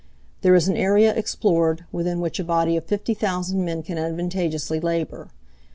There 0.41 0.55
is 0.55 0.67
an 0.67 0.75
area 0.75 1.13
explored, 1.13 1.85
within 1.91 2.21
which 2.21 2.39
a 2.39 2.43
body 2.43 2.75
of 2.75 2.85
50,000 2.85 3.63
men 3.63 3.83
can 3.83 3.99
advantageously 3.99 4.79
labor. 4.79 5.29